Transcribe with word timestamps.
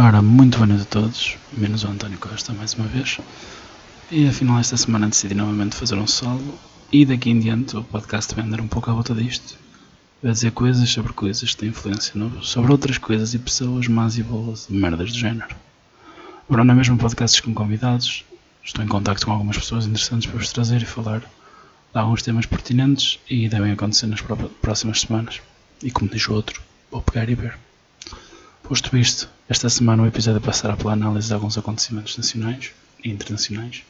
Ora, 0.00 0.22
muito 0.22 0.58
boa 0.58 0.66
noite 0.68 0.82
a 0.82 0.84
todos, 0.84 1.36
menos 1.52 1.82
o 1.82 1.88
António 1.88 2.18
Costa 2.18 2.52
mais 2.52 2.72
uma 2.74 2.86
vez. 2.86 3.18
E 4.12 4.28
afinal 4.28 4.60
esta 4.60 4.76
semana 4.76 5.08
decidi 5.08 5.34
novamente 5.34 5.74
fazer 5.74 5.96
um 5.96 6.06
solo 6.06 6.56
e 6.92 7.04
daqui 7.04 7.30
em 7.30 7.40
diante 7.40 7.76
o 7.76 7.82
podcast 7.82 8.32
vai 8.32 8.44
andar 8.44 8.60
um 8.60 8.68
pouco 8.68 8.88
à 8.92 8.94
volta 8.94 9.12
disto. 9.12 9.58
Vai 10.22 10.30
dizer 10.30 10.52
coisas 10.52 10.88
sobre 10.88 11.12
coisas 11.12 11.50
que 11.50 11.56
têm 11.56 11.70
influência 11.70 12.12
no, 12.14 12.44
sobre 12.44 12.70
outras 12.70 12.96
coisas 12.96 13.34
e 13.34 13.40
pessoas 13.40 13.88
más 13.88 14.16
e 14.16 14.22
boas 14.22 14.68
e 14.70 14.72
merdas 14.72 15.10
do 15.10 15.18
género. 15.18 15.56
Agora 16.48 16.62
não 16.62 16.74
é 16.74 16.76
mesmo 16.76 16.96
podcasts 16.96 17.40
com 17.40 17.52
convidados, 17.52 18.24
estou 18.62 18.84
em 18.84 18.88
contacto 18.88 19.26
com 19.26 19.32
algumas 19.32 19.58
pessoas 19.58 19.84
interessantes 19.84 20.30
para 20.30 20.38
vos 20.38 20.52
trazer 20.52 20.80
e 20.80 20.86
falar 20.86 21.22
de 21.22 21.26
alguns 21.98 22.22
temas 22.22 22.46
pertinentes 22.46 23.18
e 23.28 23.48
devem 23.48 23.72
acontecer 23.72 24.06
nas 24.06 24.20
próximas 24.62 25.00
semanas. 25.00 25.40
E 25.82 25.90
como 25.90 26.08
diz 26.08 26.28
o 26.28 26.34
outro, 26.34 26.62
vou 26.88 27.02
pegar 27.02 27.28
e 27.28 27.34
ver. 27.34 27.58
Posto 28.68 28.98
isto, 28.98 29.30
esta 29.48 29.70
semana 29.70 30.02
o 30.02 30.06
episódio 30.06 30.42
passará 30.42 30.76
pela 30.76 30.92
análise 30.92 31.28
de 31.28 31.32
alguns 31.32 31.56
acontecimentos 31.56 32.18
nacionais 32.18 32.72
e 33.02 33.08
internacionais 33.08 33.82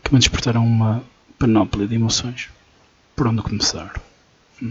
que 0.00 0.14
me 0.14 0.20
despertaram 0.20 0.64
uma 0.64 1.02
panóplia 1.36 1.88
de 1.88 1.96
emoções. 1.96 2.48
Por 3.16 3.26
onde 3.26 3.42
começar? 3.42 4.00
Hum. 4.62 4.70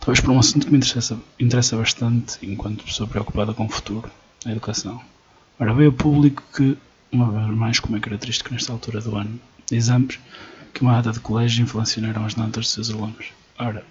Talvez 0.00 0.20
por 0.20 0.30
um 0.30 0.38
assunto 0.38 0.64
que 0.64 0.72
me 0.72 0.78
interessa, 0.78 1.20
interessa 1.38 1.76
bastante 1.76 2.38
enquanto 2.40 2.82
pessoa 2.82 3.06
preocupada 3.06 3.52
com 3.52 3.66
o 3.66 3.68
futuro, 3.68 4.10
a 4.46 4.50
educação. 4.50 5.02
Ora, 5.58 5.74
veio 5.74 5.90
o 5.90 5.92
público 5.92 6.42
que, 6.56 6.78
uma 7.12 7.30
vez 7.30 7.58
mais, 7.58 7.78
como 7.78 7.98
é 7.98 8.00
característico 8.00 8.54
nesta 8.54 8.72
altura 8.72 9.02
do 9.02 9.16
ano 9.16 9.38
de 9.66 9.76
exames, 9.76 10.18
que 10.72 10.80
uma 10.80 10.94
data 10.94 11.12
de 11.12 11.20
colégio 11.20 11.62
inflacionaram 11.62 12.24
as 12.24 12.36
notas 12.36 12.64
dos 12.64 12.70
seus 12.70 12.88
alunos. 12.90 13.26
Ora, 13.58 13.84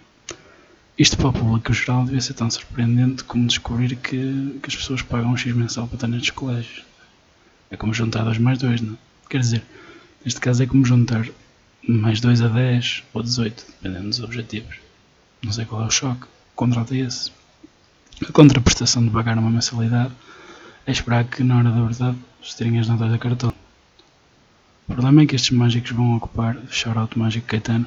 isto 0.99 1.15
para 1.15 1.29
o 1.29 1.33
público 1.33 1.73
geral 1.73 2.03
devia 2.03 2.19
ser 2.19 2.33
tão 2.33 2.51
surpreendente 2.51 3.23
como 3.23 3.47
descobrir 3.47 3.95
que, 3.95 4.59
que 4.61 4.67
as 4.67 4.75
pessoas 4.75 5.01
pagam 5.01 5.31
um 5.31 5.37
X 5.37 5.55
mensal 5.55 5.87
para 5.87 5.95
estar 5.95 6.07
nestes 6.09 6.31
colégios. 6.31 6.83
É 7.71 7.77
como 7.77 7.93
juntar 7.93 8.25
2 8.25 8.37
mais 8.39 8.57
2, 8.57 8.81
não? 8.81 8.97
Quer 9.29 9.39
dizer, 9.39 9.63
neste 10.25 10.41
caso 10.41 10.61
é 10.61 10.65
como 10.65 10.85
juntar 10.85 11.25
mais 11.87 12.19
2 12.19 12.41
a 12.41 12.49
10 12.49 13.03
ou 13.13 13.23
18, 13.23 13.65
dependendo 13.81 14.09
dos 14.09 14.19
objetivos. 14.19 14.75
Não 15.41 15.53
sei 15.53 15.63
qual 15.63 15.83
é 15.83 15.85
o 15.85 15.89
choque. 15.89 16.23
O 16.23 16.55
contrato 16.55 16.93
é 16.93 16.97
esse. 16.97 17.31
A 18.27 18.31
contraprestação 18.33 19.01
de 19.01 19.09
pagar 19.09 19.37
uma 19.37 19.49
mensalidade 19.49 20.11
é 20.85 20.91
esperar 20.91 21.23
que, 21.23 21.43
na 21.43 21.59
hora 21.59 21.71
da 21.71 21.81
verdade, 21.81 22.17
se 22.43 22.57
terem 22.57 22.77
as 22.77 22.89
notas 22.89 23.09
da 23.09 23.17
cartão. 23.17 23.53
O 24.85 24.93
problema 24.93 25.21
é 25.21 25.25
que 25.25 25.35
estes 25.37 25.51
mágicos 25.51 25.91
vão 25.91 26.17
ocupar, 26.17 26.57
shout-out 26.69 27.17
mágico 27.17 27.47
Caetano, 27.47 27.85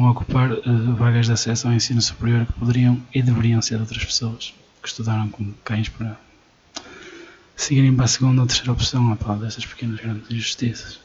vão 0.00 0.10
ocupar 0.10 0.52
uh, 0.52 0.94
vagas 0.96 1.26
de 1.26 1.32
acesso 1.32 1.68
ao 1.68 1.72
ensino 1.72 2.02
superior 2.02 2.44
que 2.46 2.52
poderiam 2.54 3.00
e 3.14 3.22
deveriam 3.22 3.62
ser 3.62 3.76
de 3.76 3.82
outras 3.82 4.04
pessoas 4.04 4.52
que 4.82 4.88
estudaram 4.88 5.28
como 5.28 5.54
cães 5.64 5.88
para 5.88 6.16
seguirem 7.56 7.94
para 7.94 8.04
a 8.04 8.08
segunda 8.08 8.40
ou 8.40 8.46
terceira 8.46 8.72
opção 8.72 9.12
a 9.12 9.16
pau 9.16 9.36
destas 9.36 9.64
pequenas 9.64 10.00
grandes 10.00 10.28
injustiças. 10.30 10.98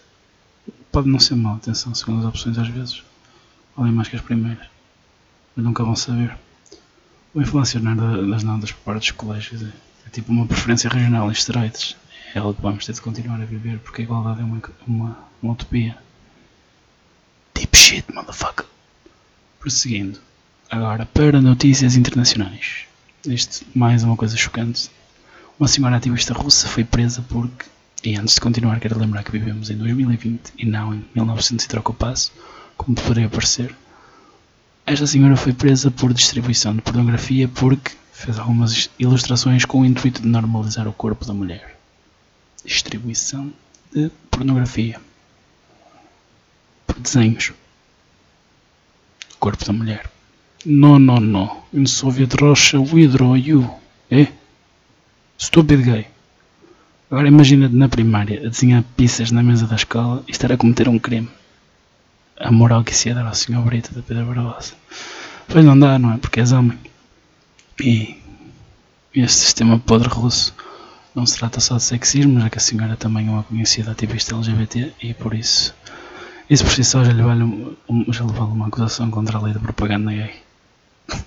Pode 0.91 1.07
não 1.07 1.19
ser 1.19 1.35
mal, 1.35 1.57
atenção, 1.57 1.93
segundas 1.93 2.25
opções 2.25 2.57
às 2.57 2.67
vezes 2.67 3.03
valem 3.77 3.93
mais 3.93 4.07
que 4.07 4.15
as 4.15 4.21
primeiras, 4.23 4.67
mas 5.55 5.63
nunca 5.63 5.83
vão 5.83 5.95
saber. 5.95 6.35
O 7.33 7.41
inflacionar 7.41 7.95
das 7.95 8.43
notas 8.43 8.71
por 8.71 8.81
parte 8.81 9.01
dos 9.01 9.11
colégios 9.11 9.61
é, 9.61 9.71
é 10.07 10.09
tipo 10.09 10.31
uma 10.31 10.47
preferência 10.47 10.89
regional 10.89 11.29
em 11.29 11.31
esteroides. 11.31 11.95
É 12.33 12.39
algo 12.39 12.55
que 12.55 12.61
vamos 12.61 12.85
ter 12.85 12.93
de 12.93 13.01
continuar 13.01 13.39
a 13.39 13.45
viver 13.45 13.77
porque 13.79 14.01
a 14.01 14.05
igualdade 14.05 14.41
é 14.41 14.43
uma, 14.43 14.61
uma, 14.87 15.19
uma 15.43 15.53
utopia. 15.53 15.95
Deep 17.53 17.77
shit, 17.77 18.11
motherfucker. 18.13 18.68
Prosseguindo, 19.59 20.17
agora 20.71 21.05
para 21.05 21.41
notícias 21.41 21.97
internacionais. 21.97 22.85
Isto, 23.25 23.65
mais 23.75 24.03
uma 24.03 24.15
coisa 24.15 24.37
chocante. 24.37 24.89
Uma 25.59 25.67
senhora 25.67 25.97
ativista 25.97 26.33
russa 26.33 26.65
foi 26.65 26.85
presa 26.85 27.21
porque, 27.27 27.65
e 28.01 28.15
antes 28.15 28.35
de 28.35 28.41
continuar, 28.41 28.79
quero 28.79 28.97
lembrar 28.97 29.21
que 29.21 29.33
vivemos 29.33 29.69
em 29.69 29.75
2020 29.75 30.53
e 30.57 30.65
não 30.65 30.95
em 30.95 31.05
1900 31.13 31.65
e 31.65 31.67
troca 31.67 31.91
o 31.91 31.93
passo, 31.93 32.31
como 32.77 32.95
poderia 32.95 33.27
parecer. 33.27 33.75
Esta 34.85 35.05
senhora 35.05 35.35
foi 35.35 35.51
presa 35.51 35.91
por 35.91 36.13
distribuição 36.13 36.73
de 36.73 36.81
pornografia 36.81 37.49
porque 37.49 37.91
fez 38.13 38.39
algumas 38.39 38.89
ilustrações 38.97 39.65
com 39.65 39.81
o 39.81 39.85
intuito 39.85 40.21
de 40.21 40.27
normalizar 40.29 40.87
o 40.87 40.93
corpo 40.93 41.25
da 41.25 41.33
mulher. 41.33 41.77
Distribuição 42.63 43.51
de 43.93 44.09
pornografia. 44.31 45.01
Por 46.87 46.97
desenhos 46.97 47.51
corpo 49.39 49.65
da 49.65 49.73
mulher. 49.73 50.09
No, 50.65 50.99
no, 50.99 51.19
no. 51.19 51.63
In 51.73 51.85
Soviet 51.85 52.35
Russia 52.41 52.79
we 52.79 53.07
draw 53.07 53.35
you. 53.35 53.69
É? 54.11 54.27
Stupid 55.37 55.83
gay. 55.83 56.07
Agora 57.09 57.27
imagina-te 57.27 57.75
na 57.75 57.89
primária 57.89 58.45
a 58.45 58.49
desenhar 58.49 58.83
pizzas 58.95 59.31
na 59.31 59.41
mesa 59.41 59.65
da 59.65 59.75
escola 59.75 60.23
e 60.27 60.31
estar 60.31 60.51
a 60.51 60.57
cometer 60.57 60.87
um 60.87 60.99
crime. 60.99 61.29
A 62.37 62.51
moral 62.51 62.83
que 62.83 62.95
se 62.95 63.09
ia 63.09 63.15
dar 63.15 63.25
ao 63.25 63.33
Sr. 63.33 63.61
Brito 63.61 63.93
da 63.93 64.01
Pedra 64.01 64.23
Barbosa. 64.23 64.73
Pois 65.47 65.65
não 65.65 65.77
dá, 65.79 65.97
não 65.97 66.13
é? 66.13 66.17
Porque 66.17 66.39
és 66.39 66.51
homem. 66.51 66.77
E 67.81 68.17
este 69.15 69.39
sistema 69.39 69.79
podre 69.79 70.09
russo 70.09 70.53
não 71.15 71.25
se 71.25 71.37
trata 71.37 71.59
só 71.59 71.77
de 71.77 71.83
sexismo, 71.83 72.39
já 72.39 72.49
que 72.49 72.57
a 72.57 72.61
senhora 72.61 72.95
também 72.95 73.27
é 73.27 73.31
uma 73.31 73.43
conhecida 73.43 73.91
ativista 73.91 74.35
LGBT 74.35 74.93
e 75.01 75.13
por 75.13 75.33
isso 75.33 75.73
isso 76.49 76.63
por 76.63 76.73
si 76.73 76.83
só 76.83 77.03
já 77.03 77.13
lhe 77.13 77.21
vale, 77.21 77.77
já 78.09 78.25
lhe 78.25 78.31
vale 78.31 78.51
uma 78.51 78.67
acusação 78.67 79.11
contra 79.11 79.37
a 79.37 79.41
lei 79.41 79.53
da 79.53 79.59
propaganda 79.59 80.11
gay. 80.11 80.41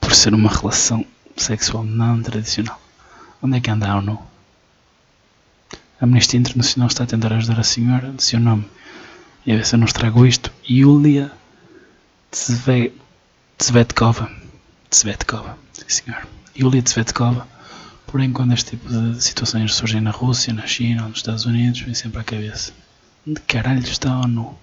Por 0.00 0.14
ser 0.14 0.32
uma 0.32 0.48
relação 0.48 1.04
sexual 1.36 1.82
não 1.82 2.22
tradicional. 2.22 2.80
Onde 3.42 3.56
é 3.56 3.60
que 3.60 3.70
anda 3.70 3.90
a 3.90 3.96
ONU? 3.96 4.20
A 6.00 6.04
Amnistia 6.04 6.38
Internacional 6.38 6.86
está 6.86 7.02
a 7.02 7.06
tentar 7.06 7.32
ajudar 7.32 7.58
a 7.58 7.64
senhora 7.64 8.12
de 8.12 8.22
seu 8.22 8.38
nome. 8.38 8.64
E 9.44 9.52
a 9.52 9.56
ver 9.56 9.66
se 9.66 9.74
eu 9.74 9.78
não 9.78 9.86
estrago 9.86 10.24
isto. 10.24 10.52
Yulia 10.68 11.32
Tsvetkova. 12.30 14.30
Tsvetkova, 14.88 15.58
sim 15.72 15.88
senhor. 15.88 16.28
Yulia 16.56 16.82
Tsvetkova. 16.82 17.46
Porém, 18.06 18.32
quando 18.32 18.54
este 18.54 18.70
tipo 18.70 18.88
de 18.88 19.22
situações 19.22 19.74
surgem 19.74 20.00
na 20.00 20.10
Rússia, 20.10 20.52
na 20.52 20.66
China 20.66 21.02
ou 21.02 21.08
nos 21.08 21.18
Estados 21.18 21.44
Unidos, 21.44 21.80
vem 21.80 21.94
sempre 21.94 22.20
à 22.20 22.24
cabeça. 22.24 22.72
Onde 23.26 23.40
caralho 23.42 23.80
está 23.80 24.12
a 24.12 24.20
ONU? 24.20 24.58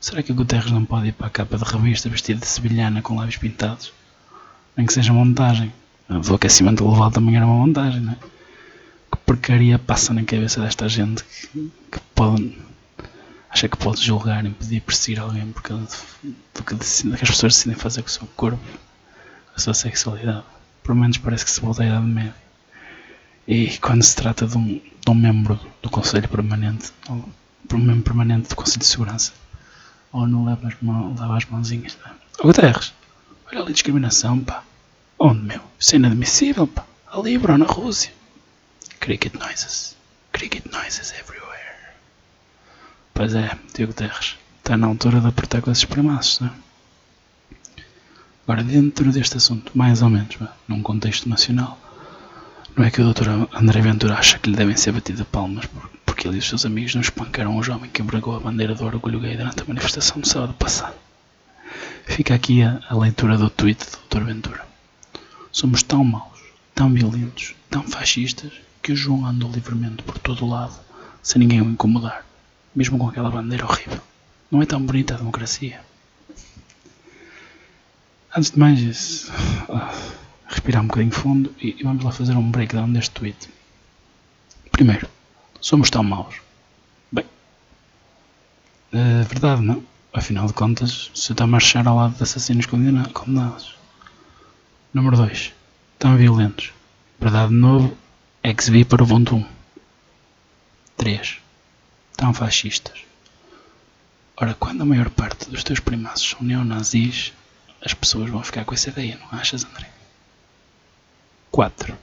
Será 0.00 0.22
que 0.22 0.32
o 0.32 0.34
Guterres 0.34 0.70
não 0.70 0.84
pode 0.84 1.08
ir 1.08 1.12
para 1.12 1.26
a 1.26 1.30
capa 1.30 1.58
de 1.58 1.64
revista 1.64 2.08
vestido 2.08 2.40
de 2.40 2.46
sevilhana 2.46 3.02
com 3.02 3.16
lábios 3.16 3.36
pintados? 3.36 3.92
Nem 4.76 4.86
que 4.86 4.92
seja 4.94 5.12
montagem. 5.12 5.72
O 6.08 6.34
aquecimento 6.34 6.84
global 6.84 7.10
também 7.10 7.36
era 7.36 7.44
uma 7.44 7.66
montagem, 7.66 8.00
não 8.00 8.12
é? 8.12 8.16
Que 8.16 9.18
porcaria 9.26 9.78
passa 9.78 10.14
na 10.14 10.24
cabeça 10.24 10.60
desta 10.60 10.88
gente 10.88 11.22
que, 11.22 11.70
que 11.92 12.00
pode. 12.14 12.56
acha 13.50 13.68
que 13.68 13.76
pode 13.76 14.02
julgar, 14.02 14.44
impedir, 14.46 14.80
perseguir 14.80 15.20
alguém 15.20 15.52
por 15.52 15.62
causa 15.62 15.98
do 16.22 16.62
que, 16.62 16.74
do 16.74 17.16
que 17.16 17.24
as 17.24 17.30
pessoas 17.30 17.54
decidem 17.54 17.76
fazer 17.76 18.02
com 18.02 18.08
o 18.08 18.10
seu 18.10 18.26
corpo, 18.36 18.58
com 18.58 19.54
a 19.54 19.58
sua 19.58 19.74
sexualidade. 19.74 20.44
Pelo 20.82 20.96
menos 20.96 21.18
parece 21.18 21.44
que 21.44 21.50
se 21.50 21.60
volta 21.60 21.82
à 21.82 21.86
Idade 21.86 22.06
Média. 22.06 22.34
E 23.46 23.76
quando 23.78 24.02
se 24.02 24.16
trata 24.16 24.46
de 24.46 24.56
um, 24.56 24.80
de 24.80 25.10
um 25.10 25.14
membro 25.14 25.60
do 25.82 25.90
Conselho 25.90 26.28
Permanente, 26.28 26.92
membro 27.76 28.02
permanente 28.02 28.48
do 28.48 28.56
Conselho 28.56 28.80
de 28.80 28.86
Segurança. 28.86 29.32
Ou 30.12 30.26
não 30.26 30.44
leva 30.44 30.68
as, 30.68 30.74
mão, 30.80 31.14
leva 31.18 31.36
as 31.36 31.44
mãozinhas. 31.44 31.94
Tá? 31.94 32.14
Ô 32.40 32.44
Guterres, 32.44 32.94
olha 33.46 33.60
ali 33.60 33.72
discriminação, 33.72 34.40
pá. 34.40 34.62
Onde, 35.18 35.42
meu? 35.42 35.60
Isso 35.78 35.94
é 35.94 35.98
inadmissível, 35.98 36.66
pá. 36.66 36.86
Ali, 37.12 37.36
bro, 37.36 37.58
na 37.58 37.66
Rússia. 37.66 38.12
Cricket 39.00 39.34
noises. 39.34 39.96
Cricket 40.32 40.64
noises 40.72 41.12
everywhere. 41.12 41.94
Pois 43.12 43.34
é, 43.34 43.58
Diogo 43.74 43.92
Guterres. 43.92 44.36
Está 44.58 44.76
na 44.76 44.86
altura 44.86 45.20
de 45.20 45.26
apertar 45.26 45.60
com 45.60 45.70
esses 45.70 45.84
primaços, 45.84 46.40
não 46.40 46.48
é? 46.48 46.52
Agora, 48.48 48.64
dentro 48.64 49.12
deste 49.12 49.36
assunto, 49.36 49.72
mais 49.76 50.00
ou 50.00 50.08
menos, 50.08 50.38
num 50.66 50.82
contexto 50.82 51.28
nacional, 51.28 51.78
não 52.74 52.82
é 52.82 52.90
que 52.90 53.02
o 53.02 53.12
Dr. 53.12 53.28
André 53.52 53.82
Ventura 53.82 54.14
acha 54.14 54.38
que 54.38 54.48
lhe 54.48 54.56
devem 54.56 54.74
ser 54.74 54.92
batidas 54.92 55.26
palmas 55.26 55.66
por 55.66 56.07
porque 56.18 56.26
ele 56.26 56.38
e 56.38 56.40
os 56.40 56.48
seus 56.48 56.66
amigos 56.66 56.96
não 56.96 57.00
espancaram 57.00 57.56
o 57.56 57.62
jovem 57.62 57.88
que 57.88 58.02
embragou 58.02 58.34
a 58.34 58.40
bandeira 58.40 58.74
do 58.74 58.84
orgulho 58.84 59.20
gay 59.20 59.36
durante 59.36 59.62
a 59.62 59.64
manifestação 59.64 60.20
do 60.20 60.26
sábado 60.26 60.52
passado. 60.54 60.96
Fica 62.06 62.34
aqui 62.34 62.60
a, 62.60 62.80
a 62.88 62.96
leitura 62.96 63.38
do 63.38 63.48
tweet 63.48 63.86
do 63.88 63.98
Dr. 64.08 64.24
Ventura. 64.24 64.66
Somos 65.52 65.84
tão 65.84 66.02
maus, 66.02 66.40
tão 66.74 66.92
violentos, 66.92 67.54
tão 67.70 67.84
fascistas, 67.84 68.50
que 68.82 68.90
o 68.90 68.96
João 68.96 69.26
andou 69.26 69.48
livremente 69.48 70.02
por 70.02 70.18
todo 70.18 70.44
o 70.44 70.50
lado, 70.50 70.74
sem 71.22 71.38
ninguém 71.38 71.62
o 71.62 71.70
incomodar, 71.70 72.26
mesmo 72.74 72.98
com 72.98 73.08
aquela 73.08 73.30
bandeira 73.30 73.64
horrível. 73.64 74.00
Não 74.50 74.60
é 74.60 74.66
tão 74.66 74.82
bonita 74.82 75.14
a 75.14 75.18
democracia. 75.18 75.80
Antes 78.36 78.50
de 78.50 78.58
mais, 78.58 79.28
uh, 79.68 80.16
respirar 80.48 80.82
um 80.82 80.88
bocadinho 80.88 81.12
fundo 81.12 81.54
e, 81.60 81.76
e 81.78 81.84
vamos 81.84 82.02
lá 82.02 82.10
fazer 82.10 82.36
um 82.36 82.50
breakdown 82.50 82.92
deste 82.92 83.12
tweet. 83.12 83.48
Primeiro, 84.72 85.08
somos 85.60 85.90
tão 85.90 86.02
maus. 86.02 86.36
Bem, 87.10 87.24
é 88.92 89.22
verdade, 89.22 89.62
não? 89.62 89.82
Afinal 90.12 90.46
de 90.46 90.52
contas, 90.52 91.10
se 91.14 91.32
está 91.32 91.44
a 91.44 91.46
marchar 91.46 91.86
ao 91.86 91.96
lado 91.96 92.16
de 92.16 92.22
assassinos 92.22 92.66
condenados. 92.66 93.76
Número 94.92 95.16
2. 95.16 95.52
Tão 95.98 96.16
violentos. 96.16 96.72
Verdade 97.20 97.48
de 97.48 97.58
novo, 97.58 97.96
Ex-vi 98.42 98.84
para 98.84 99.02
o 99.02 99.04
Ubuntu 99.04 99.36
1. 99.36 99.46
3. 100.96 101.38
Tão 102.16 102.32
fascistas. 102.32 103.00
Ora, 104.36 104.54
quando 104.54 104.82
a 104.82 104.86
maior 104.86 105.10
parte 105.10 105.50
dos 105.50 105.64
teus 105.64 105.80
primaços 105.80 106.30
são 106.30 106.42
neonazis, 106.42 107.32
as 107.84 107.92
pessoas 107.92 108.30
vão 108.30 108.42
ficar 108.42 108.64
com 108.64 108.74
essa 108.74 108.90
ideia, 108.90 109.18
não 109.20 109.38
achas, 109.38 109.64
André? 109.64 109.90
4. 111.50 111.96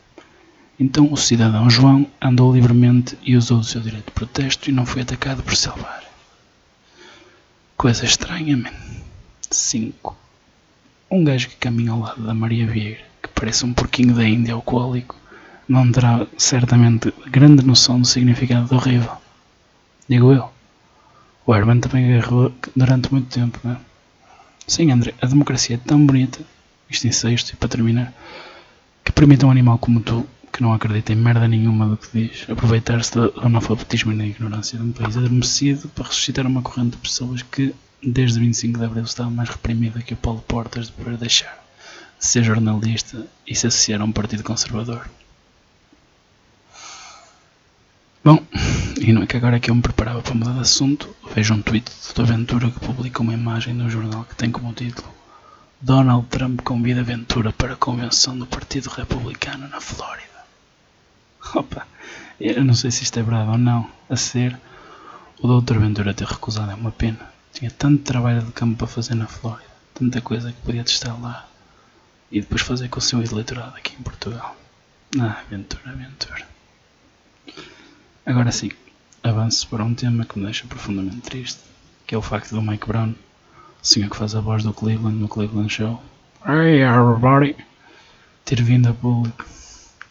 Então 0.79 1.11
o 1.11 1.17
cidadão 1.17 1.69
João 1.69 2.05
andou 2.21 2.53
livremente 2.53 3.17
e 3.23 3.37
usou 3.37 3.59
do 3.59 3.63
seu 3.63 3.79
direito 3.79 4.07
de 4.07 4.11
protesto 4.11 4.69
e 4.69 4.73
não 4.73 4.85
foi 4.85 5.03
atacado 5.03 5.41
por 5.41 5.55
salvar. 5.55 6.03
Coisa 7.77 8.05
estranha, 8.05 8.57
man. 8.57 8.71
5. 9.49 10.17
Um 11.09 11.23
gajo 11.23 11.49
que 11.49 11.55
caminha 11.55 11.91
ao 11.91 11.99
lado 11.99 12.21
da 12.21 12.33
Maria 12.33 12.67
Vieira, 12.67 13.03
que 13.21 13.29
parece 13.29 13.63
um 13.65 13.73
porquinho 13.73 14.13
da 14.13 14.27
Índia 14.27 14.53
alcoólico, 14.53 15.15
não 15.67 15.89
terá 15.91 16.27
certamente 16.37 17.13
grande 17.27 17.65
noção 17.65 17.99
do 17.99 18.07
significado 18.07 18.67
do 18.67 18.75
horrível. 18.75 19.11
Digo 20.09 20.33
eu. 20.33 20.49
O 21.45 21.55
Herman 21.55 21.79
também 21.79 22.13
agarrou 22.13 22.53
durante 22.75 23.11
muito 23.11 23.27
tempo, 23.27 23.59
não 23.63 23.73
é? 23.73 23.77
Sim, 24.67 24.91
André, 24.91 25.13
a 25.21 25.27
democracia 25.27 25.75
é 25.75 25.79
tão 25.79 26.03
bonita, 26.05 26.39
isto 26.89 27.07
em 27.07 27.11
sexto 27.11 27.51
e 27.51 27.55
para 27.55 27.69
terminar, 27.69 28.13
que 29.03 29.11
permite 29.11 29.45
a 29.45 29.47
um 29.47 29.51
animal 29.51 29.77
como 29.77 30.01
tu, 30.01 30.25
que 30.55 30.61
não 30.61 30.73
acredita 30.73 31.11
em 31.11 31.17
merda 31.17 31.49
nenhuma 31.49 31.85
do 31.85 31.97
que 31.97 32.07
diz, 32.13 32.49
aproveitar-se 32.49 33.11
do 33.11 33.33
analfabetismo 33.41 34.13
e 34.13 34.17
da 34.17 34.25
ignorância 34.25 34.79
de 34.79 34.85
um 34.85 34.91
país 34.93 35.17
adormecido 35.17 35.89
para 35.89 36.05
ressuscitar 36.05 36.47
uma 36.47 36.61
corrente 36.61 36.91
de 36.91 36.97
pessoas 36.97 37.41
que, 37.41 37.75
desde 38.01 38.39
25 38.39 38.79
de 38.79 38.85
Abril, 38.85 39.03
estava 39.03 39.29
mais 39.29 39.49
reprimida 39.49 40.01
que 40.01 40.13
o 40.13 40.17
Paulo 40.17 40.41
Portas 40.47 40.87
de 40.87 40.93
poder 40.93 41.17
deixar 41.17 41.61
de 42.17 42.25
ser 42.25 42.41
jornalista 42.41 43.27
e 43.45 43.53
se 43.53 43.67
associar 43.67 43.99
a 43.99 44.05
um 44.05 44.13
partido 44.13 44.43
conservador. 44.43 45.09
Bom, 48.23 48.41
e 49.01 49.11
não 49.11 49.23
é 49.23 49.27
que 49.27 49.35
agora 49.35 49.59
que 49.59 49.69
eu 49.69 49.75
me 49.75 49.81
preparava 49.81 50.21
para 50.21 50.33
mudar 50.33 50.53
de 50.53 50.61
assunto, 50.61 51.13
vejo 51.35 51.53
um 51.53 51.61
tweet 51.61 51.91
do 52.15 52.25
Ventura 52.25 52.71
que 52.71 52.79
publica 52.79 53.21
uma 53.21 53.33
imagem 53.33 53.73
no 53.73 53.89
jornal 53.89 54.23
que 54.23 54.35
tem 54.35 54.49
como 54.49 54.71
título 54.71 55.13
Donald 55.81 56.27
Trump 56.27 56.61
convida 56.61 57.03
Ventura 57.03 57.51
para 57.51 57.73
a 57.73 57.77
convenção 57.77 58.37
do 58.37 58.47
Partido 58.47 58.89
Republicano 58.89 59.67
na 59.67 59.81
Flórida. 59.81 60.34
Opa, 61.53 61.85
eu 62.39 62.63
não 62.63 62.73
sei 62.73 62.91
se 62.91 63.03
isto 63.03 63.19
é 63.19 63.23
verdade 63.23 63.49
ou 63.49 63.57
não. 63.57 63.89
A 64.09 64.15
ser, 64.15 64.59
o 65.39 65.47
Dr. 65.47 65.77
Ventura 65.79 66.13
ter 66.13 66.27
recusado 66.27 66.71
é 66.71 66.75
uma 66.75 66.91
pena. 66.91 67.19
Tinha 67.53 67.71
tanto 67.71 68.03
trabalho 68.03 68.41
de 68.41 68.51
campo 68.51 68.77
para 68.77 68.87
fazer 68.87 69.15
na 69.15 69.27
Flórida, 69.27 69.69
tanta 69.93 70.21
coisa 70.21 70.51
que 70.51 70.61
podia 70.61 70.83
testar 70.83 71.13
lá 71.21 71.47
e 72.31 72.41
depois 72.41 72.61
fazer 72.61 72.89
com 72.89 72.99
o 72.99 73.01
seu 73.01 73.21
eleitorado 73.21 73.75
aqui 73.77 73.95
em 73.97 74.03
Portugal. 74.03 74.55
Ah, 75.19 75.41
Ventura, 75.49 75.93
Ventura. 75.93 76.47
Agora 78.25 78.51
sim, 78.51 78.71
avanço 79.23 79.67
para 79.69 79.83
um 79.83 79.93
tema 79.93 80.25
que 80.25 80.37
me 80.37 80.45
deixa 80.45 80.67
profundamente 80.67 81.21
triste, 81.21 81.61
que 82.05 82.15
é 82.15 82.17
o 82.17 82.21
facto 82.21 82.53
do 82.53 82.61
Mike 82.61 82.87
Brown, 82.87 83.11
o 83.11 83.85
senhor 83.85 84.09
que 84.09 84.17
faz 84.17 84.35
a 84.35 84.41
voz 84.41 84.63
do 84.63 84.73
Cleveland 84.73 85.17
no 85.17 85.27
Cleveland 85.27 85.71
Show, 85.71 86.03
Hey 86.45 86.81
everybody, 86.81 87.55
ter 88.43 88.61
vindo 88.61 88.89
a 88.89 88.93
público 88.93 89.45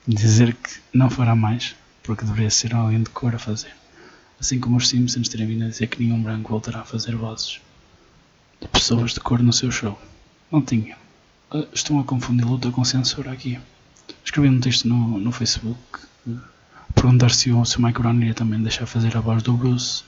dizer 0.07 0.55
que 0.55 0.81
não 0.93 1.09
fará 1.09 1.35
mais, 1.35 1.75
porque 2.03 2.25
deveria 2.25 2.51
ser 2.51 2.75
alguém 2.75 3.03
de 3.03 3.11
cor 3.11 3.35
a 3.35 3.39
fazer. 3.39 3.75
Assim 4.41 4.61
como 4.61 4.77
os 4.77 4.89
Simpsons 4.89 5.29
terem 5.29 5.47
vindo 5.47 5.65
a 5.65 5.69
dizer 5.69 5.87
que 5.87 6.03
nenhum 6.03 6.23
branco 6.23 6.51
voltará 6.51 6.81
a 6.81 6.85
fazer 6.85 7.17
vozes 7.17 7.61
de 8.61 8.69
pessoas 8.69 9.15
de 9.15 9.21
cor 9.21 9.43
no 9.43 9.53
seu 9.53 9.71
show. 9.71 9.99
Não 10.51 10.61
tinha. 10.61 10.97
Ah, 11.51 11.65
estão 11.73 11.99
a 11.99 12.05
confundir 12.05 12.47
luta 12.47 12.71
com 12.71 12.85
censura 12.85 13.33
aqui. 13.33 13.59
Escrevi 14.25 14.49
um 14.49 14.61
texto 14.61 14.87
no, 14.87 15.19
no 15.19 15.33
Facebook 15.33 16.01
perguntar 16.95 17.31
se 17.31 17.51
o, 17.51 17.65
se 17.65 17.77
o 17.79 17.83
Mike 17.83 18.01
Brown 18.01 18.17
iria 18.17 18.35
também 18.35 18.63
deixar 18.63 18.87
fazer 18.87 19.17
a 19.17 19.21
voz 19.21 19.43
do 19.43 19.53
Bruce, 19.53 20.05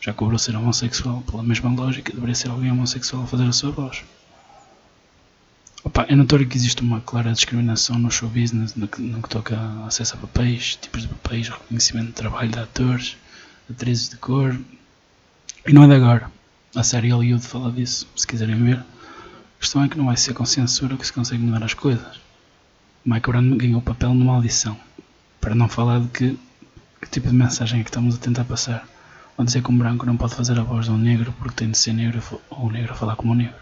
já 0.00 0.12
que 0.12 0.24
o 0.24 0.26
Bruce 0.26 0.48
era 0.48 0.58
homossexual, 0.58 1.22
pela 1.22 1.42
mesma 1.42 1.70
lógica, 1.70 2.12
deveria 2.12 2.34
ser 2.34 2.48
alguém 2.48 2.70
homossexual 2.70 3.24
a 3.24 3.26
fazer 3.26 3.44
a 3.44 3.52
sua 3.52 3.70
voz. 3.70 4.02
Opa, 5.84 6.06
é 6.08 6.14
notório 6.14 6.46
que 6.46 6.56
existe 6.56 6.80
uma 6.80 7.00
clara 7.00 7.32
discriminação 7.32 7.98
no 7.98 8.08
show 8.08 8.28
business 8.28 8.76
no 8.76 8.86
que, 8.86 9.02
no 9.02 9.20
que 9.20 9.28
toca 9.28 9.58
acesso 9.84 10.14
a 10.14 10.18
papéis, 10.18 10.76
tipos 10.76 11.02
de 11.02 11.08
papéis, 11.08 11.48
reconhecimento 11.48 12.06
de 12.06 12.12
trabalho 12.12 12.50
de 12.50 12.58
atores, 12.60 13.16
atrizes 13.68 14.08
de 14.08 14.16
cor. 14.16 14.56
E 15.66 15.72
não 15.72 15.82
é 15.82 15.88
de 15.88 15.94
agora. 15.94 16.30
A 16.76 16.84
série 16.84 17.10
Hollywood 17.10 17.44
fala 17.44 17.72
disso, 17.72 18.06
se 18.14 18.24
quiserem 18.24 18.62
ver. 18.62 18.78
A 18.78 18.84
questão 19.58 19.82
é 19.82 19.88
que 19.88 19.98
não 19.98 20.06
vai 20.06 20.16
ser 20.16 20.34
com 20.34 20.46
censura 20.46 20.96
que 20.96 21.04
se 21.04 21.12
consegue 21.12 21.42
mudar 21.42 21.64
as 21.64 21.74
coisas. 21.74 22.20
Mike 23.04 23.28
Brown 23.28 23.56
ganhou 23.56 23.80
o 23.80 23.82
papel 23.82 24.14
numa 24.14 24.34
audição. 24.34 24.78
Para 25.40 25.52
não 25.52 25.68
falar 25.68 25.98
de 25.98 26.08
que, 26.10 26.38
que 27.00 27.10
tipo 27.10 27.26
de 27.26 27.34
mensagem 27.34 27.80
é 27.80 27.82
que 27.82 27.90
estamos 27.90 28.14
a 28.14 28.18
tentar 28.18 28.44
passar. 28.44 28.86
Ou 29.36 29.44
dizer 29.44 29.60
que 29.60 29.70
um 29.72 29.76
branco 29.76 30.06
não 30.06 30.16
pode 30.16 30.36
fazer 30.36 30.56
a 30.60 30.62
voz 30.62 30.86
de 30.86 30.92
um 30.92 30.98
negro 30.98 31.34
porque 31.40 31.56
tem 31.56 31.72
de 31.72 31.76
ser 31.76 31.92
negro 31.92 32.22
ou 32.50 32.66
um 32.66 32.70
negro 32.70 32.92
a 32.92 32.96
falar 32.96 33.16
como 33.16 33.32
um 33.32 33.36
negro. 33.36 33.61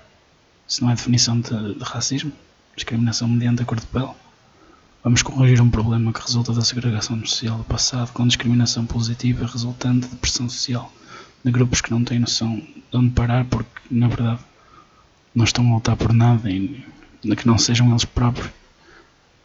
Isso 0.70 0.84
não 0.84 0.92
é 0.92 0.94
definição 0.94 1.40
de, 1.40 1.74
de 1.74 1.82
racismo? 1.82 2.32
Discriminação 2.76 3.26
mediante 3.26 3.62
a 3.62 3.64
cor 3.64 3.80
de 3.80 3.86
pele? 3.86 4.12
Vamos 5.02 5.20
corrigir 5.20 5.60
um 5.60 5.68
problema 5.68 6.12
que 6.12 6.20
resulta 6.20 6.52
da 6.52 6.62
segregação 6.62 7.18
social 7.26 7.58
do 7.58 7.64
passado 7.64 8.12
com 8.12 8.24
discriminação 8.24 8.86
positiva 8.86 9.46
resultante 9.46 10.06
de 10.06 10.14
pressão 10.14 10.48
social 10.48 10.92
de 11.44 11.50
grupos 11.50 11.80
que 11.80 11.90
não 11.90 12.04
têm 12.04 12.20
noção 12.20 12.56
de 12.56 12.96
onde 12.96 13.10
parar 13.10 13.44
porque, 13.46 13.80
na 13.90 14.06
verdade, 14.06 14.40
não 15.34 15.44
estão 15.44 15.68
a 15.72 15.74
lutar 15.74 15.96
por 15.96 16.12
nada 16.12 16.48
e 16.48 16.84
que 17.36 17.46
não 17.46 17.58
sejam 17.58 17.90
eles 17.90 18.04
próprios 18.04 18.50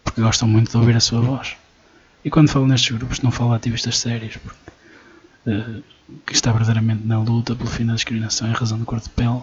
porque 0.04 0.22
gostam 0.22 0.48
muito 0.48 0.70
de 0.70 0.78
ouvir 0.78 0.96
a 0.96 1.00
sua 1.00 1.22
voz. 1.22 1.56
E 2.24 2.30
quando 2.30 2.50
falo 2.50 2.68
nestes 2.68 2.96
grupos, 2.96 3.22
não 3.22 3.32
falo 3.32 3.50
de 3.50 3.56
ativistas 3.56 3.98
sérios, 3.98 4.38
porque 4.38 4.72
uh, 5.48 5.84
que 6.26 6.34
está 6.34 6.52
verdadeiramente 6.52 7.04
na 7.04 7.18
luta 7.20 7.56
pelo 7.56 7.70
fim 7.70 7.86
da 7.86 7.96
discriminação 7.96 8.48
em 8.48 8.54
razão 8.54 8.78
da 8.78 8.86
cor 8.86 9.00
de 9.00 9.10
pele. 9.10 9.42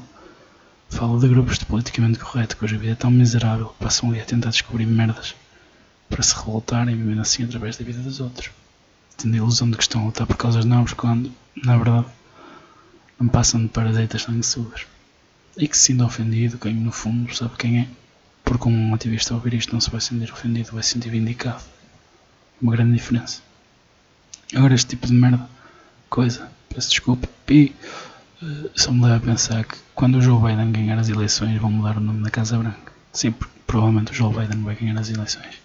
Falo 0.93 1.19
de 1.19 1.27
grupos 1.27 1.59
de 1.59 1.65
politicamente 1.65 2.19
correto, 2.19 2.55
cuja 2.59 2.77
vida 2.77 2.93
é 2.93 2.95
tão 2.95 3.11
miserável 3.11 3.71
que 3.71 3.83
passam 3.83 4.11
ali 4.11 4.21
a 4.21 4.25
tentar 4.27 4.51
descobrir 4.51 4.85
merdas 4.85 5.35
para 6.09 6.23
se 6.23 6.35
revoltarem, 6.37 6.95
vivendo 6.95 7.23
assim 7.23 7.45
através 7.45 7.79
da 7.79 7.85
vida 7.85 7.99
dos 8.01 8.21
outros. 8.21 8.51
Tendo 9.17 9.33
a 9.33 9.39
ilusão 9.39 9.71
de 9.71 9.79
que 9.79 9.83
estão 9.83 10.03
a 10.03 10.05
lutar 10.05 10.27
por 10.27 10.37
causas 10.37 10.67
nobres, 10.67 10.93
quando, 10.93 11.33
na 11.57 11.79
verdade, 11.79 12.07
não 13.19 13.27
passam 13.27 13.63
de 13.63 13.69
parasitas 13.69 14.23
sanguessugas. 14.23 14.87
E 15.57 15.67
que 15.67 15.77
se 15.77 15.85
sinta 15.85 16.05
ofendido, 16.05 16.59
quem 16.59 16.75
no 16.75 16.93
fundo 16.93 17.35
sabe 17.35 17.57
quem 17.57 17.81
é, 17.81 17.89
porque 18.45 18.69
um 18.69 18.95
ativista 18.95 19.33
ouvir 19.33 19.55
isto 19.55 19.73
não 19.73 19.81
se 19.81 19.91
vai 19.91 20.01
sentir 20.01 20.31
ofendido, 20.31 20.73
vai 20.73 20.83
se 20.83 20.91
sentir 20.91 21.09
vindicado 21.09 21.63
uma 22.61 22.73
grande 22.73 22.93
diferença. 22.93 23.41
Agora 24.55 24.75
este 24.75 24.89
tipo 24.89 25.07
de 25.07 25.15
merda, 25.15 25.49
coisa, 26.11 26.53
peço 26.69 26.91
desculpa, 26.91 27.27
uh, 27.27 28.12
só 28.75 28.91
me 28.93 29.03
leva 29.03 29.17
a 29.17 29.21
pensar 29.21 29.65
que 29.65 29.77
quando 29.95 30.19
o 30.19 30.23
Joe 30.23 30.41
Biden 30.41 30.73
ganhar 30.73 30.99
as 30.99 31.09
eleições 31.09 31.61
vão 31.61 31.71
mudar 31.71 31.97
o 31.97 32.01
nome 32.01 32.23
da 32.23 32.31
Casa 32.31 32.59
Branca. 32.59 32.93
Sim, 33.13 33.35
provavelmente 33.67 34.13
o 34.13 34.15
Joe 34.15 34.33
Biden 34.33 34.63
vai 34.63 34.75
ganhar 34.75 34.99
as 34.99 35.09
eleições. 35.09 35.61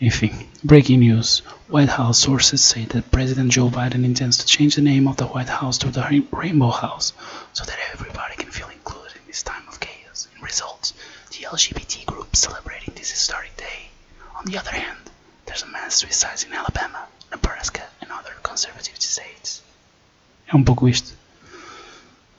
Enfim, 0.00 0.32
breaking 0.62 0.98
news. 0.98 1.42
White 1.68 1.92
House 1.96 2.18
sources 2.18 2.60
say 2.60 2.84
that 2.86 3.08
President 3.10 3.52
Joe 3.52 3.70
Biden 3.70 4.04
intends 4.04 4.36
to 4.38 4.46
change 4.46 4.74
the 4.74 4.82
name 4.82 5.08
of 5.08 5.16
the 5.16 5.24
White 5.24 5.50
House 5.50 5.78
to 5.78 5.90
the 5.90 6.02
Rainbow 6.32 6.70
House 6.70 7.12
so 7.52 7.64
that 7.64 7.78
everybody 7.92 8.36
can 8.36 8.50
feel 8.50 8.68
included 8.68 9.16
in 9.16 9.26
this 9.26 9.42
time 9.42 9.66
of 9.68 9.78
chaos. 9.80 10.28
In 10.36 10.42
results, 10.42 10.94
the 11.30 11.46
LGBT 11.46 12.06
group 12.06 12.34
celebrating 12.34 12.94
this 12.94 13.10
historic 13.10 13.56
day. 13.56 13.88
On 14.36 14.44
the 14.44 14.58
other 14.58 14.72
hand, 14.72 14.98
There's 15.46 15.62
a 15.62 15.66
mass 15.66 15.94
suicides 15.96 16.42
in 16.44 16.52
Alabama, 16.52 17.06
Nebraska 17.30 17.82
and 18.00 18.10
other 18.10 18.34
conservative 18.42 19.00
states. 19.00 19.62
É 20.48 20.56
um 20.56 20.64
pouco 20.64 20.88
isto. 20.88 21.14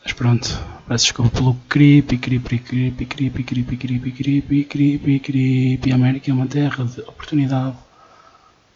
Mas 0.06 0.14
pronto, 0.14 0.48
peço 0.88 1.06
desculpa 1.06 1.32
pelo 1.32 1.56
creepy, 1.68 2.20
creepy, 2.20 2.60
creepy, 2.60 3.06
creepy, 3.08 3.44
creepy, 3.44 3.76
creepy, 3.76 4.12
creepy, 4.12 4.64
creepy, 4.64 5.20
creepy. 5.20 5.92
A 5.92 5.96
América 5.96 6.30
é 6.30 6.34
uma 6.34 6.46
terra 6.46 6.86
de 6.86 7.02
oportunidade. 7.02 7.76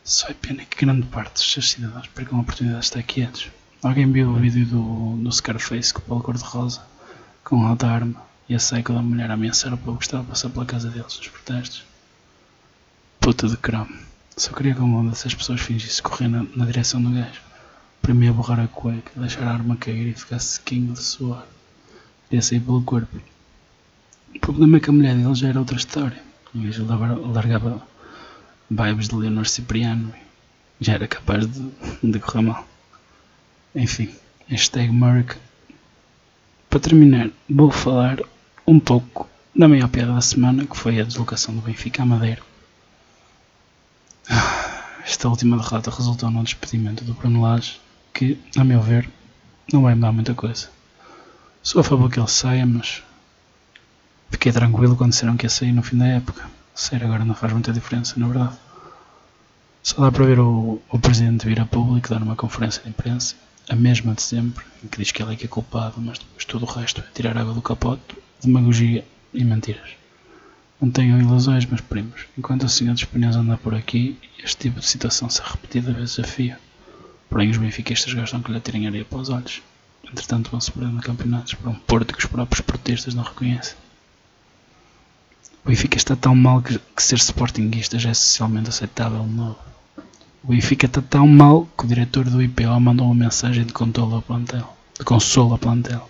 Só 0.03 0.27
é 0.27 0.33
pena 0.33 0.65
que 0.65 0.83
grande 0.83 1.05
parte 1.05 1.33
dos 1.33 1.51
seus 1.51 1.69
cidadãos 1.69 2.07
percam 2.07 2.39
a 2.39 2.41
oportunidade 2.41 2.81
de 2.81 2.85
estar 2.87 3.03
quietos. 3.03 3.51
Alguém 3.83 4.11
viu 4.11 4.31
o 4.31 4.35
vídeo 4.37 4.65
do, 4.65 5.17
do 5.17 5.31
Scarface 5.31 5.93
com 5.93 5.99
o 5.99 6.03
Paulo 6.03 6.23
Cor-de-Rosa 6.23 6.81
com 7.43 7.63
alta 7.65 7.87
arma 7.87 8.19
e 8.49 8.55
a 8.55 8.59
seca 8.59 8.91
da 8.91 9.01
mulher 9.01 9.29
a 9.29 9.35
ameaçar 9.35 9.71
o 9.71 9.77
povo 9.77 9.99
que 9.99 10.05
estava 10.05 10.23
a 10.23 10.25
passar 10.25 10.49
pela 10.49 10.65
casa 10.65 10.89
deles 10.89 11.15
nos 11.15 11.27
protestos? 11.27 11.83
Puta 13.19 13.47
de 13.47 13.55
crame. 13.55 13.99
Só 14.35 14.51
queria 14.51 14.73
que 14.73 14.81
uma 14.81 15.07
dessas 15.07 15.35
pessoas 15.35 15.61
fingisse 15.61 16.01
correr 16.01 16.27
na, 16.27 16.43
na 16.55 16.65
direção 16.65 16.99
do 16.99 17.11
gajo. 17.11 17.39
Primeiro 18.01 18.33
borrar 18.33 18.59
a 18.59 18.67
cueca, 18.67 19.11
deixar 19.15 19.43
a 19.43 19.53
arma 19.53 19.77
cair 19.77 20.07
e 20.07 20.13
ficar 20.13 20.39
sequinho 20.39 20.93
de 20.93 21.03
suor. 21.03 21.45
Queria 22.27 22.41
sair 22.41 22.59
pelo 22.59 22.81
corpo. 22.81 23.19
O 24.35 24.39
problema 24.39 24.77
é 24.77 24.79
que 24.79 24.89
a 24.89 24.93
mulher 24.93 25.15
dele 25.15 25.35
já 25.35 25.49
era 25.49 25.59
outra 25.59 25.77
história. 25.77 26.21
O 26.53 26.59
gajo 26.59 26.85
largava 27.31 27.81
vibes 28.69 29.07
de 29.07 29.15
Leonor 29.15 29.47
Cipriano 29.47 30.13
já 30.79 30.93
era 30.93 31.07
capaz 31.07 31.45
de, 31.45 31.71
de 32.03 32.19
correr 32.19 32.41
mal. 32.41 32.67
Enfim, 33.75 34.09
hashtag 34.47 34.91
Merck. 34.91 35.35
Para 36.69 36.79
terminar, 36.79 37.29
vou 37.49 37.71
falar 37.71 38.19
um 38.65 38.79
pouco 38.79 39.27
da 39.55 39.67
maior 39.67 39.89
piada 39.89 40.13
da 40.13 40.21
semana, 40.21 40.65
que 40.65 40.77
foi 40.77 40.99
a 40.99 41.03
deslocação 41.03 41.55
do 41.55 41.61
Benfica 41.61 42.03
à 42.03 42.05
Madeira 42.05 42.41
esta 45.19 45.27
última 45.27 45.57
derrota 45.57 45.89
resultou 45.89 46.29
no 46.29 46.43
despedimento 46.43 47.03
do 47.03 47.13
Bruno 47.13 47.41
Lage, 47.41 47.81
que, 48.13 48.39
a 48.57 48.63
meu 48.63 48.81
ver, 48.81 49.09
não 49.71 49.83
vai 49.83 49.95
mudar 49.95 50.11
muita 50.11 50.33
coisa. 50.33 50.69
Sou 51.61 51.81
a 51.81 51.83
favor 51.83 52.09
que 52.11 52.19
ele 52.19 52.27
saia, 52.27 52.65
mas 52.65 53.03
fiquei 54.29 54.51
tranquilo 54.51 54.95
quando 54.95 55.11
disseram 55.11 55.37
que 55.37 55.45
ia 55.45 55.49
sair 55.49 55.71
no 55.71 55.83
fim 55.83 55.97
da 55.97 56.07
época. 56.07 56.49
Sair 56.73 57.03
agora 57.03 57.25
não 57.25 57.35
faz 57.35 57.51
muita 57.51 57.73
diferença, 57.73 58.19
na 58.19 58.27
verdade. 58.27 58.57
Só 59.83 60.01
dá 60.01 60.11
para 60.11 60.25
ver 60.25 60.39
o, 60.39 60.81
o 60.89 60.99
presidente 60.99 61.45
vir 61.45 61.59
a 61.59 61.65
público 61.65 62.09
dar 62.09 62.21
uma 62.21 62.35
conferência 62.35 62.81
de 62.83 62.89
imprensa, 62.89 63.35
a 63.69 63.75
mesma 63.75 64.13
de 64.13 64.21
sempre, 64.21 64.65
em 64.83 64.87
que 64.87 64.97
diz 64.97 65.11
que 65.11 65.21
ele 65.21 65.33
é 65.33 65.35
que 65.35 65.45
é 65.45 65.47
culpado, 65.47 65.95
mas 66.01 66.19
depois 66.19 66.45
tudo 66.45 66.65
o 66.65 66.69
resto 66.69 67.01
é 67.01 67.03
tirar 67.13 67.37
água 67.37 67.53
do 67.53 67.61
capote, 67.61 68.01
demagogia 68.41 69.05
e 69.33 69.43
mentiras. 69.43 69.91
Não 70.81 70.89
tenham 70.89 71.19
ilusões, 71.19 71.65
meus 71.65 71.81
primos. 71.81 72.25
Enquanto 72.37 72.63
o 72.63 72.69
senhor 72.69 72.93
dos 72.93 73.03
pneus 73.03 73.35
anda 73.35 73.57
por 73.57 73.75
aqui, 73.75 74.17
este 74.43 74.57
tipo 74.57 74.79
de 74.79 74.85
situação 74.85 75.29
se 75.29 75.41
repetida 75.41 75.91
vezes 75.91 76.19
a 76.19 76.23
fio. 76.23 76.55
Porém, 77.29 77.49
os 77.51 77.57
benfiquistas 77.57 78.13
gostam 78.13 78.41
que 78.41 78.51
lhe 78.51 78.57
atirem 78.57 78.87
areia 78.87 79.05
para 79.05 79.19
os 79.19 79.29
olhos. 79.29 79.61
Entretanto, 80.11 80.49
vão-se 80.49 80.71
campeonatos 81.03 81.53
para 81.53 81.69
um 81.69 81.75
Porto 81.75 82.13
que 82.13 82.19
os 82.19 82.25
próprios 82.25 82.61
portistas 82.61 83.13
não 83.13 83.23
reconhecem. 83.23 83.75
O 85.63 85.69
Benfica 85.69 85.97
está 85.97 86.15
tão 86.15 86.33
mal 86.33 86.61
que, 86.61 86.79
que 86.79 87.03
ser 87.03 87.17
sportinguista 87.17 87.99
já 87.99 88.09
é 88.09 88.13
socialmente 88.13 88.69
aceitável 88.69 89.21
de 89.23 89.29
novo. 89.29 89.59
O 90.43 90.47
Benfica 90.47 90.87
está 90.87 91.01
tão 91.01 91.27
mal 91.27 91.67
que 91.77 91.83
o 91.83 91.87
diretor 91.87 92.27
do 92.27 92.41
IPO 92.41 92.79
mandou 92.79 93.05
uma 93.05 93.25
mensagem 93.25 93.65
de 93.65 93.73
consolo 93.73 94.15
ao 94.15 94.21
plantel. 94.21 94.75
De 94.97 95.05
consolo 95.05 95.51
ao 95.51 95.59
plantel. 95.59 96.09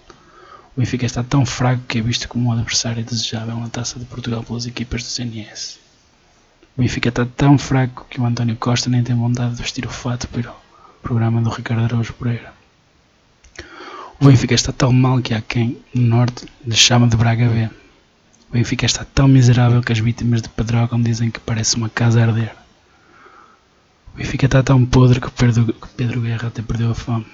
O 0.78 0.80
Benfica 0.80 1.06
está 1.06 1.24
tão 1.24 1.46
fraco 1.46 1.84
que 1.88 1.98
é 1.98 2.02
visto 2.02 2.30
como 2.30 2.48
um 2.48 2.52
adversário 2.54 3.04
desejável 3.04 3.58
na 3.58 3.68
Taça 3.68 4.00
de 4.00 4.06
Portugal 4.06 4.44
pelas 4.44 4.66
equipas 4.66 5.04
do 5.04 5.10
CNS. 5.10 5.80
O 6.78 6.82
Benfica 6.82 7.10
está 7.10 7.26
tão 7.26 7.58
fraco 7.58 8.06
que 8.10 8.22
o 8.22 8.26
António 8.26 8.56
Costa 8.56 8.90
nem 8.90 9.04
tem 9.04 9.16
vontade 9.16 9.56
de 9.56 9.62
vestir 9.62 9.86
o 9.86 9.90
fato 9.90 10.28
para 10.30 10.54
programa 11.02 11.42
do 11.42 11.50
Ricardo 11.50 11.84
Araújo 11.84 12.14
Pereira. 12.14 12.54
O 14.20 14.26
Benfica 14.26 14.54
está 14.54 14.74
tão 14.74 14.92
mal 14.92 15.22
que 15.22 15.34
há 15.34 15.42
quem, 15.42 15.78
no 15.94 16.02
Norte, 16.02 16.46
lhe 16.66 16.76
chama 16.76 17.08
de 17.08 17.16
Braga 17.16 17.48
B. 17.48 17.70
O 18.50 18.54
Benfica 18.54 18.86
está 18.86 19.06
tão 19.06 19.28
miserável 19.28 19.82
que 19.82 19.94
as 19.94 20.00
vítimas 20.00 20.42
de 20.42 20.50
Pedrógão 20.50 21.02
dizem 21.02 21.32
que 21.32 21.40
parece 21.40 21.78
uma 21.78 21.88
casa 21.88 22.20
a 22.20 22.26
arder. 22.26 22.54
O 24.14 24.18
Benfica 24.18 24.46
está 24.46 24.62
tão 24.62 24.86
podre 24.86 25.22
que 25.22 25.32
Pedro, 25.32 25.74
que 25.74 25.88
Pedro 25.96 26.22
Guerra 26.22 26.48
até 26.48 26.62
perdeu 26.62 26.92
a 26.92 26.96
fome. 26.96 27.26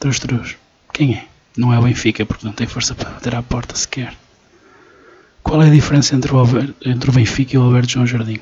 Trus, 0.00 0.18
trus. 0.18 0.56
Quem 0.92 1.14
é? 1.14 1.26
Não 1.56 1.72
é 1.72 1.78
o 1.78 1.82
Benfica, 1.82 2.26
porque 2.26 2.46
não 2.46 2.52
tem 2.52 2.66
força 2.66 2.94
para 2.94 3.10
bater 3.10 3.34
à 3.34 3.42
porta 3.42 3.76
sequer. 3.76 4.16
Qual 5.42 5.62
é 5.62 5.68
a 5.68 5.72
diferença 5.72 6.16
entre 6.16 6.32
o, 6.32 6.42
entre 6.84 7.10
o 7.10 7.12
Benfica 7.12 7.54
e 7.54 7.58
o 7.58 7.62
Alberto 7.62 7.92
João 7.92 8.06
Jardim? 8.06 8.40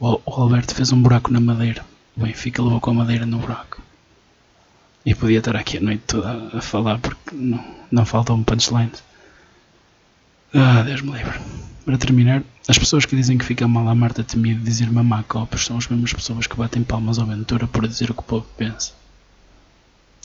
O, 0.00 0.20
o 0.24 0.32
Alberto 0.42 0.74
fez 0.74 0.92
um 0.92 1.00
buraco 1.00 1.32
na 1.32 1.40
madeira. 1.40 1.84
O 2.16 2.20
Benfica 2.22 2.62
levou 2.62 2.80
com 2.80 2.90
a 2.90 2.94
madeira 2.94 3.26
no 3.26 3.38
buraco. 3.38 3.82
E 5.04 5.14
podia 5.14 5.38
estar 5.38 5.54
aqui 5.54 5.76
a 5.76 5.80
noite 5.80 6.02
toda 6.06 6.56
a, 6.56 6.60
falar 6.60 6.98
porque 6.98 7.34
não, 7.34 7.62
não 7.90 8.06
faltam 8.06 8.42
punchlines. 8.42 9.02
Ah, 10.54 10.82
Deus 10.82 11.02
me 11.02 11.12
livre. 11.12 11.38
Para 11.84 11.98
terminar, 11.98 12.42
as 12.66 12.78
pessoas 12.78 13.04
que 13.04 13.14
dizem 13.14 13.38
que 13.38 13.44
fica 13.44 13.68
mal 13.68 13.86
a 13.88 13.94
Marta 13.94 14.24
Temido 14.24 14.64
dizer 14.64 14.90
mamá 14.90 15.22
copos 15.22 15.64
são 15.64 15.76
as 15.76 15.86
mesmas 15.86 16.12
pessoas 16.12 16.46
que 16.46 16.56
batem 16.56 16.82
palmas 16.82 17.18
ao 17.18 17.26
Ventura 17.26 17.66
por 17.66 17.86
dizer 17.86 18.10
o 18.10 18.14
que 18.14 18.20
o 18.20 18.24
povo 18.24 18.46
pensa. 18.56 18.92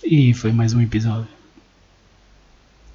E 0.04 0.34
foi 0.34 0.52
mais 0.52 0.74
um 0.74 0.82
episódio. 0.82 1.28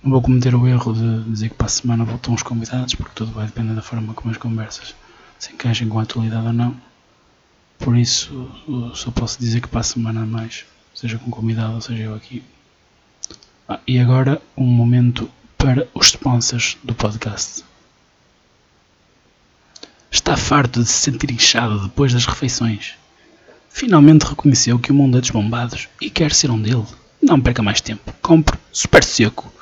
Não 0.02 0.10
vou 0.10 0.22
cometer 0.22 0.54
o 0.54 0.66
erro 0.66 0.92
de 0.92 1.30
dizer 1.30 1.50
que 1.50 1.54
para 1.54 1.66
a 1.66 1.70
semana 1.70 2.04
voltam 2.04 2.34
os 2.34 2.42
convidados, 2.42 2.94
porque 2.94 3.12
tudo 3.14 3.32
vai 3.32 3.46
depender 3.46 3.74
da 3.74 3.82
forma 3.82 4.14
como 4.14 4.32
as 4.32 4.36
conversas 4.36 4.94
se 5.38 5.52
encaixem 5.52 5.88
com 5.88 5.98
a 5.98 6.02
atualidade 6.02 6.46
ou 6.46 6.52
não. 6.52 6.76
Por 7.78 7.96
isso, 7.96 8.50
só 8.94 9.10
posso 9.10 9.38
dizer 9.38 9.60
que 9.60 9.68
para 9.68 9.80
a 9.80 9.84
semana 9.84 10.22
a 10.22 10.26
mais, 10.26 10.64
seja 10.94 11.18
com 11.18 11.30
convidado 11.30 11.74
ou 11.74 11.80
seja 11.80 12.04
eu 12.04 12.14
aqui. 12.14 12.42
Ah, 13.68 13.80
e 13.86 13.98
agora, 13.98 14.40
um 14.56 14.64
momento 14.64 15.30
para 15.58 15.88
os 15.94 16.08
sponsors 16.08 16.76
do 16.82 16.94
podcast. 16.94 17.64
Está 20.10 20.36
farto 20.36 20.82
de 20.82 20.88
se 20.88 20.98
sentir 20.98 21.30
inchado 21.30 21.82
depois 21.82 22.12
das 22.12 22.24
refeições? 22.24 22.94
Finalmente 23.68 24.24
reconheceu 24.24 24.78
que 24.78 24.90
o 24.90 24.94
mundo 24.94 25.18
é 25.18 25.20
dos 25.20 25.30
bombados 25.30 25.88
e 26.00 26.08
quer 26.08 26.32
ser 26.32 26.50
um 26.50 26.60
dele? 26.60 26.86
Não 27.20 27.40
perca 27.40 27.62
mais 27.62 27.80
tempo. 27.80 28.14
Compre 28.22 28.58
Super 28.72 29.04
Seco, 29.04 29.52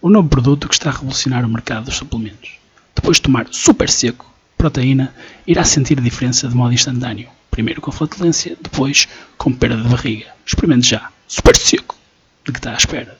o 0.00 0.10
novo 0.10 0.28
produto 0.28 0.68
que 0.68 0.74
está 0.74 0.90
a 0.90 0.92
revolucionar 0.92 1.44
o 1.44 1.48
mercado 1.48 1.86
dos 1.86 1.96
suplementos. 1.96 2.52
Depois 2.94 3.16
de 3.16 3.22
tomar 3.22 3.46
Super 3.50 3.88
Seco, 3.88 4.32
proteína, 4.56 5.14
irá 5.46 5.64
sentir 5.64 5.98
a 5.98 6.02
diferença 6.02 6.46
de 6.46 6.54
modo 6.54 6.74
instantâneo. 6.74 7.28
Primeiro 7.54 7.80
com 7.80 7.92
flatulência, 7.92 8.58
depois 8.60 9.06
com 9.38 9.52
perda 9.52 9.80
de 9.80 9.88
barriga. 9.88 10.26
Experimente 10.44 10.88
já. 10.88 11.12
Super 11.28 11.54
Seco. 11.54 11.96
De 12.44 12.50
que 12.50 12.58
está 12.58 12.72
à 12.72 12.76
espera? 12.76 13.16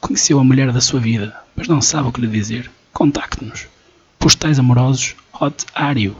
Conheceu 0.00 0.38
a 0.38 0.44
mulher 0.44 0.70
da 0.70 0.80
sua 0.80 1.00
vida, 1.00 1.36
mas 1.56 1.66
não 1.66 1.82
sabe 1.82 2.08
o 2.08 2.12
que 2.12 2.20
lhe 2.20 2.28
dizer? 2.28 2.70
Contacte-nos. 2.92 3.66
Postais 4.20 4.60
Amorosos 4.60 5.16
Hot 5.32 5.66
Ario. 5.74 6.16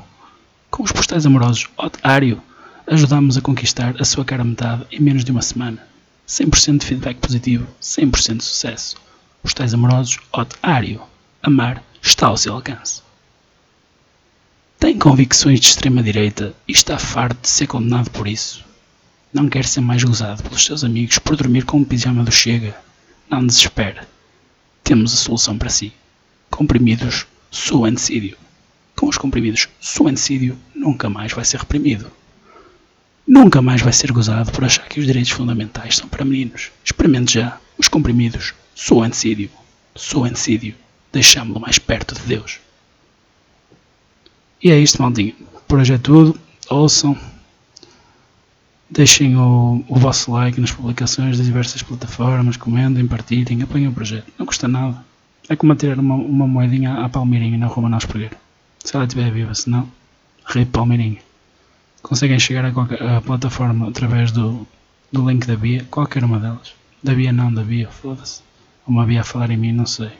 Com 0.68 0.82
os 0.82 0.90
postais 0.90 1.24
amorosos 1.24 1.68
Hot 1.78 1.98
Ario, 2.02 2.42
ajudamos 2.84 3.36
a 3.36 3.40
conquistar 3.40 3.94
a 4.00 4.04
sua 4.04 4.24
cara 4.24 4.42
metade 4.42 4.84
em 4.90 4.98
menos 4.98 5.24
de 5.24 5.30
uma 5.30 5.42
semana. 5.42 5.86
100% 6.26 6.78
de 6.78 6.86
feedback 6.86 7.18
positivo, 7.18 7.68
100% 7.80 8.38
de 8.38 8.44
sucesso. 8.44 8.96
Postais 9.40 9.72
amorosos 9.72 10.18
Hot 10.32 10.56
Ario. 10.60 11.00
Amar 11.40 11.80
está 12.02 12.26
ao 12.26 12.36
seu 12.36 12.54
alcance. 12.54 13.05
Tem 14.78 14.98
convicções 14.98 15.58
de 15.58 15.68
extrema-direita 15.68 16.54
e 16.68 16.72
está 16.72 16.98
farto 16.98 17.40
de 17.40 17.48
ser 17.48 17.66
condenado 17.66 18.10
por 18.10 18.28
isso. 18.28 18.62
Não 19.32 19.48
quer 19.48 19.64
ser 19.64 19.80
mais 19.80 20.04
gozado 20.04 20.42
pelos 20.42 20.64
seus 20.64 20.84
amigos 20.84 21.18
por 21.18 21.34
dormir 21.34 21.64
com 21.64 21.78
um 21.78 21.84
pijama 21.84 22.22
do 22.22 22.30
Chega. 22.30 22.76
Não 23.28 23.44
desespere. 23.46 24.00
Temos 24.84 25.14
a 25.14 25.16
solução 25.16 25.56
para 25.56 25.70
si. 25.70 25.92
Comprimidos 26.50 27.26
Suancídio. 27.50 28.36
Com 28.94 29.08
os 29.08 29.16
comprimidos 29.16 29.66
Suancídio 29.80 30.58
nunca 30.74 31.08
mais 31.08 31.32
vai 31.32 31.44
ser 31.44 31.58
reprimido. 31.58 32.12
Nunca 33.26 33.62
mais 33.62 33.80
vai 33.80 33.94
ser 33.94 34.12
gozado 34.12 34.52
por 34.52 34.62
achar 34.62 34.86
que 34.88 35.00
os 35.00 35.06
direitos 35.06 35.32
fundamentais 35.32 35.96
são 35.96 36.06
para 36.06 36.24
meninos. 36.24 36.70
Experimente 36.84 37.34
já 37.34 37.58
os 37.78 37.88
comprimidos 37.88 38.52
Suancídio. 38.74 39.50
Suancídio. 39.94 40.74
Deixámo-lo 41.12 41.60
mais 41.60 41.78
perto 41.78 42.14
de 42.14 42.20
Deus. 42.20 42.60
E 44.66 44.70
é 44.72 44.80
isto, 44.80 45.00
maldinho. 45.00 45.32
Por 45.68 45.78
hoje 45.78 45.94
é 45.94 45.98
tudo. 45.98 46.36
Ouçam. 46.68 47.16
Deixem 48.90 49.36
o, 49.36 49.84
o 49.86 49.94
vosso 49.94 50.32
like 50.32 50.60
nas 50.60 50.72
publicações 50.72 51.36
das 51.38 51.46
diversas 51.46 51.84
plataformas, 51.84 52.56
comentem, 52.56 53.06
partilhem, 53.06 53.62
apoiem 53.62 53.86
o 53.86 53.92
projeto. 53.92 54.26
Não 54.36 54.44
custa 54.44 54.66
nada. 54.66 55.04
É 55.48 55.54
como 55.54 55.72
tirar 55.76 56.00
uma, 56.00 56.16
uma 56.16 56.48
moedinha 56.48 56.94
à 56.94 57.08
Palmeirinha 57.08 57.56
na 57.56 57.68
rua 57.68 57.82
Manuel 57.82 57.98
Espregueiro. 57.98 58.36
Se 58.80 58.96
ela 58.96 59.04
estiver 59.04 59.30
viva, 59.30 59.54
se 59.54 59.70
não, 59.70 59.88
rei 60.44 60.64
Palmeirinha. 60.64 61.20
Conseguem 62.02 62.40
chegar 62.40 62.64
a 62.64 62.72
qualquer 62.72 63.00
a 63.00 63.20
plataforma 63.20 63.88
através 63.88 64.32
do, 64.32 64.66
do 65.12 65.30
link 65.30 65.46
da 65.46 65.54
Bia, 65.54 65.86
qualquer 65.92 66.24
uma 66.24 66.40
delas. 66.40 66.74
Da 67.04 67.14
Bia 67.14 67.32
não, 67.32 67.54
da 67.54 67.62
Bia, 67.62 67.88
foda-se. 67.88 68.42
Uma 68.84 69.06
Bia 69.06 69.20
a 69.20 69.24
falar 69.24 69.48
em 69.52 69.56
mim, 69.56 69.70
não 69.70 69.86
sei. 69.86 70.10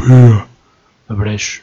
Bia. 0.00 0.46
Abrecho. 1.10 1.62